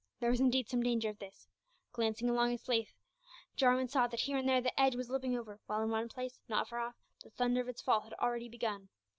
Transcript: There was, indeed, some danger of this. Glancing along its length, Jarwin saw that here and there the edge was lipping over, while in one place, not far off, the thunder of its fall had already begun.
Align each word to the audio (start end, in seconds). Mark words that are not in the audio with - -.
There 0.19 0.31
was, 0.31 0.39
indeed, 0.39 0.67
some 0.67 0.81
danger 0.81 1.09
of 1.11 1.19
this. 1.19 1.47
Glancing 1.91 2.27
along 2.27 2.51
its 2.53 2.67
length, 2.67 2.95
Jarwin 3.55 3.87
saw 3.87 4.07
that 4.07 4.21
here 4.21 4.35
and 4.35 4.49
there 4.49 4.59
the 4.59 4.81
edge 4.81 4.95
was 4.95 5.11
lipping 5.11 5.37
over, 5.37 5.59
while 5.67 5.83
in 5.83 5.91
one 5.91 6.09
place, 6.09 6.41
not 6.49 6.67
far 6.67 6.79
off, 6.79 6.95
the 7.23 7.29
thunder 7.29 7.61
of 7.61 7.67
its 7.69 7.83
fall 7.83 8.01
had 8.01 8.13
already 8.15 8.49
begun. 8.49 8.89